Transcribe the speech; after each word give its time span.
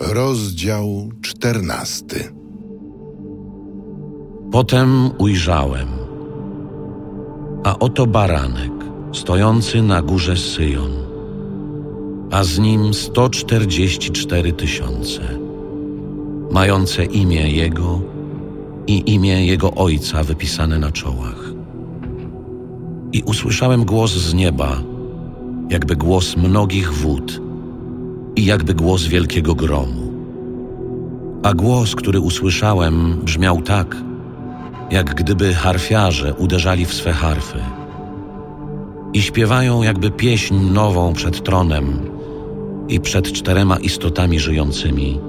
Rozdział 0.00 1.08
czternasty. 1.22 2.34
Potem 4.52 5.10
ujrzałem, 5.18 5.88
a 7.64 7.78
oto 7.78 8.06
baranek 8.06 8.72
stojący 9.12 9.82
na 9.82 10.02
górze 10.02 10.36
Syjon, 10.36 10.92
a 12.30 12.44
z 12.44 12.58
nim 12.58 12.94
sto 12.94 13.30
czterdzieści 13.30 14.10
cztery 14.10 14.52
tysiące, 14.52 15.20
mające 16.50 17.04
imię 17.04 17.50
Jego 17.50 18.00
i 18.86 19.14
imię 19.14 19.46
Jego 19.46 19.74
Ojca 19.74 20.22
wypisane 20.22 20.78
na 20.78 20.90
czołach. 20.90 21.52
I 23.12 23.22
usłyszałem 23.22 23.84
głos 23.84 24.12
z 24.12 24.34
nieba, 24.34 24.82
jakby 25.70 25.96
głos 25.96 26.36
mnogich 26.36 26.92
wód 26.92 27.43
i 28.36 28.44
jakby 28.44 28.74
głos 28.74 29.02
wielkiego 29.02 29.54
gromu. 29.54 30.12
A 31.42 31.54
głos, 31.54 31.94
który 31.94 32.20
usłyszałem, 32.20 33.20
brzmiał 33.22 33.62
tak, 33.62 33.96
jak 34.90 35.14
gdyby 35.14 35.54
harfiarze 35.54 36.34
uderzali 36.34 36.84
w 36.86 36.94
swe 36.94 37.12
harfy 37.12 37.58
i 39.12 39.22
śpiewają 39.22 39.82
jakby 39.82 40.10
pieśń 40.10 40.54
nową 40.54 41.12
przed 41.12 41.42
tronem 41.42 42.00
i 42.88 43.00
przed 43.00 43.32
czterema 43.32 43.76
istotami 43.76 44.40
żyjącymi 44.40 45.20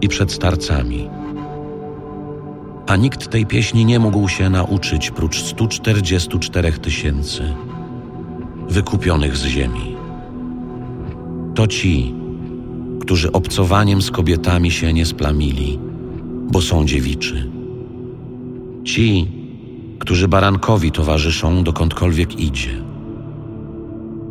i 0.00 0.08
przed 0.08 0.32
starcami. 0.32 1.10
A 2.86 2.96
nikt 2.96 3.30
tej 3.30 3.46
pieśni 3.46 3.84
nie 3.84 3.98
mógł 3.98 4.28
się 4.28 4.50
nauczyć 4.50 5.10
prócz 5.10 5.42
144 5.42 6.72
tysięcy 6.72 7.54
wykupionych 8.68 9.36
z 9.36 9.44
ziemi. 9.44 9.99
To 11.60 11.66
ci, 11.66 12.14
którzy 13.00 13.32
obcowaniem 13.32 14.02
z 14.02 14.10
kobietami 14.10 14.70
się 14.70 14.92
nie 14.92 15.06
splamili, 15.06 15.78
bo 16.52 16.60
są 16.60 16.84
dziewiczy. 16.84 17.50
Ci, 18.84 19.28
którzy 19.98 20.28
barankowi 20.28 20.92
towarzyszą 20.92 21.64
dokądkolwiek 21.64 22.40
idzie. 22.40 22.70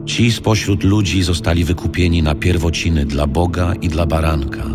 Ci 0.06 0.32
spośród 0.32 0.84
ludzi 0.84 1.24
zostali 1.24 1.64
wykupieni 1.64 2.24
na 2.24 2.36
pierwociny 2.36 3.06
dla 3.06 3.28
Boga 3.28 3.74
i 3.74 3.88
dla 3.88 4.06
baranka, 4.06 4.66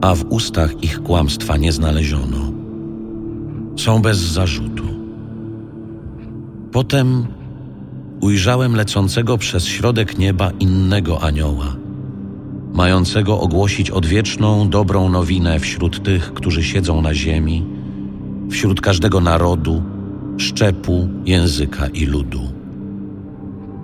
a 0.00 0.14
w 0.14 0.24
ustach 0.24 0.84
ich 0.84 1.02
kłamstwa 1.02 1.56
nie 1.56 1.72
znaleziono. 1.72 2.52
Są 3.76 4.02
bez 4.02 4.18
zarzutu. 4.18 4.84
Potem 6.72 7.26
ujrzałem 8.20 8.76
lecącego 8.76 9.38
przez 9.38 9.66
środek 9.66 10.18
nieba 10.18 10.50
innego 10.60 11.22
anioła, 11.22 11.76
mającego 12.72 13.40
ogłosić 13.40 13.90
odwieczną, 13.90 14.68
dobrą 14.68 15.08
nowinę 15.08 15.60
wśród 15.60 16.02
tych, 16.02 16.34
którzy 16.34 16.64
siedzą 16.64 17.02
na 17.02 17.14
ziemi, 17.14 17.66
wśród 18.50 18.80
każdego 18.80 19.20
narodu, 19.20 19.82
szczepu, 20.36 21.08
języka 21.24 21.86
i 21.86 22.06
ludu. 22.06 22.40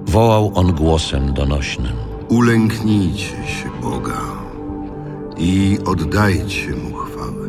Wołał 0.07 0.53
on 0.55 0.73
głosem 0.73 1.35
donośnym. 1.35 1.93
Ulęknijcie 2.29 3.47
się 3.47 3.71
Boga 3.83 4.21
i 5.39 5.79
oddajcie 5.85 6.71
Mu 6.71 6.97
chwałę, 6.97 7.49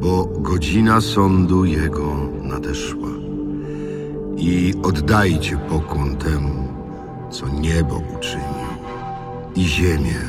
bo 0.00 0.24
godzina 0.24 1.00
sądu 1.00 1.64
Jego 1.64 2.16
nadeszła. 2.42 3.23
I 4.36 4.74
oddajcie 4.82 5.56
pokłon 5.56 6.16
temu, 6.16 6.68
co 7.30 7.48
niebo 7.48 8.02
uczynił, 8.18 8.68
i 9.56 9.64
ziemię, 9.64 10.20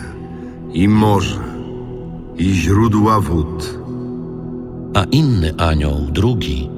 i 0.73 0.87
morze, 0.87 1.43
i 2.37 2.53
źródła 2.53 3.19
wód, 3.19 3.79
A 4.95 5.03
inny 5.03 5.53
anioł, 5.57 6.07
drugi, 6.11 6.69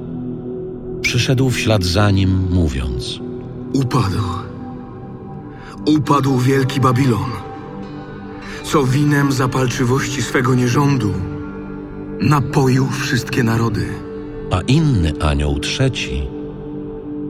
przyszedł 1.02 1.50
w 1.50 1.58
ślad 1.58 1.84
za 1.84 2.10
nim, 2.10 2.48
mówiąc: 2.50 3.20
Upadł. 3.72 4.24
Upadł 5.86 6.38
wielki 6.38 6.80
Babilon, 6.80 7.30
co 8.62 8.84
winem 8.84 9.32
zapalczywości 9.32 10.22
swego 10.22 10.54
nierządu 10.54 11.12
napoił 12.20 12.86
wszystkie 12.86 13.42
narody. 13.42 13.86
A 14.50 14.60
inny 14.60 15.12
anioł, 15.20 15.58
trzeci, 15.58 16.28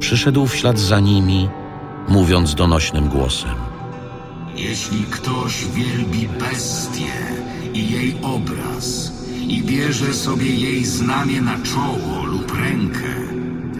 przyszedł 0.01 0.47
w 0.47 0.57
ślad 0.57 0.79
za 0.79 1.01
nimi, 1.01 1.49
mówiąc 2.09 2.55
donośnym 2.55 3.09
głosem: 3.09 3.55
Jeśli 4.57 5.05
ktoś 5.05 5.65
wielbi 5.65 6.29
bestię 6.29 7.13
i 7.75 7.91
jej 7.91 8.17
obraz 8.23 9.13
i 9.49 9.63
bierze 9.63 10.15
sobie 10.15 10.55
jej 10.55 10.85
znamię 10.85 11.41
na 11.41 11.59
czoło 11.59 12.25
lub 12.25 12.55
rękę, 12.55 13.15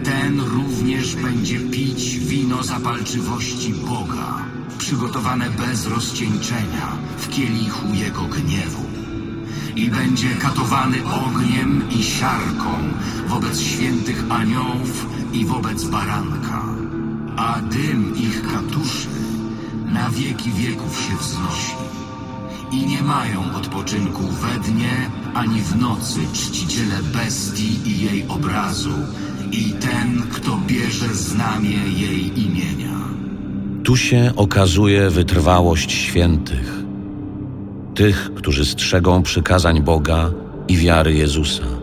ten 0.03 0.39
również 0.39 1.15
będzie 1.15 1.59
pić 1.59 2.19
wino 2.19 2.63
zapalczywości 2.63 3.73
Boga, 3.73 4.45
przygotowane 4.77 5.49
bez 5.49 5.87
rozcieńczenia 5.87 6.87
w 7.17 7.29
kielichu 7.29 7.87
jego 7.93 8.21
gniewu. 8.21 8.83
I 9.75 9.89
będzie 9.89 10.29
katowany 10.41 10.97
ogniem 11.05 11.83
i 11.99 12.03
siarką 12.03 12.69
wobec 13.27 13.59
świętych 13.61 14.23
aniołów 14.29 15.05
i 15.33 15.45
wobec 15.45 15.83
baranka, 15.83 16.63
a 17.37 17.61
dym 17.61 18.13
ich 18.17 18.41
katuszy 18.51 19.09
na 19.93 20.09
wieki 20.09 20.51
wieków 20.51 21.01
się 21.01 21.15
wznosi. 21.15 21.73
I 22.71 22.85
nie 22.85 23.01
mają 23.01 23.55
odpoczynku 23.55 24.23
we 24.23 24.71
dnie 24.71 25.09
ani 25.33 25.61
w 25.61 25.75
nocy 25.75 26.19
czciciele 26.33 26.95
bestii 27.13 27.89
i 27.89 28.05
jej 28.05 28.25
obrazu 28.27 28.93
i 29.51 29.73
ten, 29.73 30.21
kto 30.31 30.59
bierze 30.67 31.15
znamię 31.15 31.77
jej 31.97 32.39
imienia. 32.39 32.99
Tu 33.83 33.97
się 33.97 34.31
okazuje 34.35 35.09
wytrwałość 35.09 35.91
świętych, 35.91 36.73
tych, 37.95 38.31
którzy 38.35 38.65
strzegą 38.65 39.23
przykazań 39.23 39.81
Boga 39.81 40.31
i 40.67 40.77
wiary 40.77 41.13
Jezusa. 41.13 41.78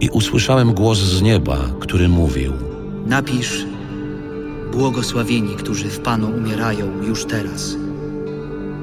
I 0.00 0.08
usłyszałem 0.08 0.72
głos 0.72 0.98
z 0.98 1.22
nieba, 1.22 1.58
który 1.80 2.08
mówił: 2.08 2.52
Napisz, 3.06 3.66
błogosławieni, 4.72 5.54
którzy 5.56 5.88
w 5.88 6.00
Panu 6.00 6.30
umierają 6.30 7.02
już 7.02 7.24
teraz. 7.24 7.76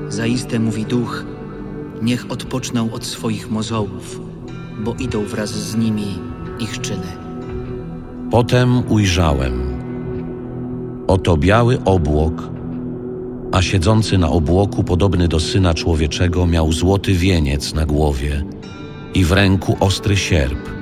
Zaiste 0.10 0.60
mówi 0.60 0.86
duch, 0.86 1.26
niech 2.02 2.32
odpoczną 2.32 2.94
od 2.94 3.06
swoich 3.06 3.52
mozołów, 3.52 4.22
bo 4.84 4.94
idą 5.00 5.26
wraz 5.26 5.50
z 5.50 5.76
nimi 5.76 6.20
ich 6.60 6.82
czyny. 6.82 7.08
Potem 8.32 8.92
ujrzałem. 8.92 9.76
Oto 11.08 11.38
biały 11.38 11.84
obłok, 11.86 12.50
a 13.52 13.62
siedzący 13.62 14.18
na 14.18 14.30
obłoku, 14.30 14.84
podobny 14.84 15.28
do 15.28 15.40
syna 15.40 15.74
człowieczego, 15.74 16.48
miał 16.48 16.72
złoty 16.72 17.14
wieniec 17.14 17.74
na 17.74 17.86
głowie 17.86 18.44
i 19.14 19.24
w 19.24 19.32
ręku 19.32 19.78
ostry 19.80 20.18
sierp. 20.18 20.76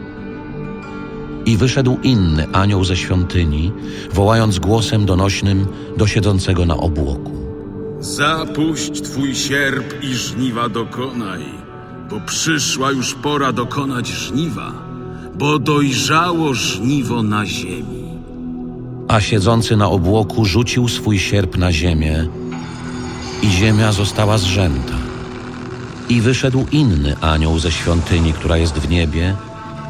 I 1.45 1.57
wyszedł 1.57 1.97
inny 2.03 2.47
anioł 2.51 2.83
ze 2.83 2.97
świątyni, 2.97 3.71
wołając 4.13 4.59
głosem 4.59 5.05
donośnym 5.05 5.67
do 5.97 6.07
siedzącego 6.07 6.65
na 6.65 6.77
obłoku. 6.77 7.31
Zapuść 7.99 9.01
twój 9.01 9.35
sierp 9.35 10.03
i 10.03 10.13
żniwa 10.13 10.69
dokonaj, 10.69 11.43
bo 12.09 12.19
przyszła 12.19 12.91
już 12.91 13.13
pora 13.13 13.53
dokonać 13.53 14.07
żniwa, 14.07 14.71
bo 15.35 15.59
dojrzało 15.59 16.53
żniwo 16.53 17.23
na 17.23 17.45
ziemi. 17.45 18.03
A 19.07 19.21
siedzący 19.21 19.75
na 19.75 19.89
obłoku 19.89 20.45
rzucił 20.45 20.87
swój 20.87 21.19
sierp 21.19 21.57
na 21.57 21.71
ziemię 21.71 22.27
i 23.41 23.49
ziemia 23.49 23.91
została 23.91 24.37
zrzęta. 24.37 24.95
I 26.09 26.21
wyszedł 26.21 26.65
inny 26.71 27.15
anioł 27.21 27.59
ze 27.59 27.71
świątyni, 27.71 28.33
która 28.33 28.57
jest 28.57 28.73
w 28.73 28.89
niebie, 28.89 29.35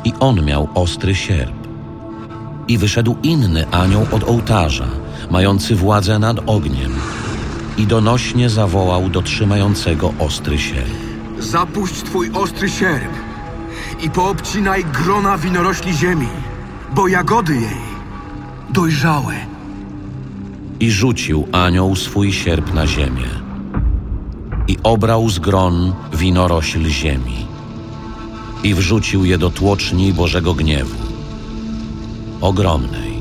i 0.06 0.14
on 0.20 0.46
miał 0.46 0.70
ostry 0.76 1.16
sierp. 1.16 1.54
I 2.68 2.78
wyszedł 2.78 3.16
inny 3.24 3.72
anioł 3.72 4.06
od 4.12 4.24
ołtarza, 4.24 4.88
mający 5.32 5.76
władzę 5.76 6.20
nad 6.20 6.38
ogniem, 6.46 6.94
i 7.78 7.88
donośnie 7.88 8.50
zawołał 8.50 9.10
do 9.10 9.22
trzymającego 9.22 10.14
ostry 10.20 10.60
sierp. 10.60 10.94
Zapuść 11.40 11.94
twój 11.94 12.32
ostry 12.34 12.70
sierp 12.70 13.14
i 14.02 14.10
poobcinaj 14.10 14.86
grona 14.86 15.38
winorośli 15.38 15.94
ziemi, 15.94 16.28
bo 16.96 17.08
jagody 17.08 17.56
jej 17.56 17.94
dojrzałe. 18.70 19.34
I 20.80 20.92
rzucił 20.92 21.48
anioł 21.52 21.96
swój 21.96 22.34
sierp 22.34 22.74
na 22.74 22.88
ziemię. 22.88 23.30
I 24.68 24.78
obrał 24.84 25.30
z 25.30 25.40
gron 25.40 25.94
winorośl 26.14 26.86
ziemi. 26.90 27.53
I 28.64 28.74
wrzucił 28.74 29.26
je 29.26 29.38
do 29.38 29.50
tłoczni 29.50 30.14
Bożego 30.14 30.54
gniewu. 30.54 30.98
Ogromnej. 32.42 33.14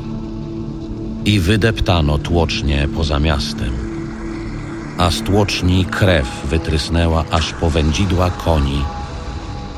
I 1.24 1.40
wydeptano 1.40 2.18
tłocznie 2.18 2.88
poza 2.96 3.18
miastem. 3.18 3.92
a 4.98 5.10
z 5.10 5.22
tłoczni 5.22 5.84
krew 5.84 6.28
wytrysnęła 6.44 7.24
aż 7.30 7.52
po 7.52 7.70
wędzidła 7.70 8.30
koni 8.30 8.84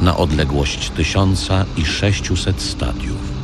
na 0.01 0.17
odległość 0.17 0.91
tysiąca 0.91 1.65
i 1.77 1.85
sześciuset 1.85 2.63
stadiów. 2.63 3.44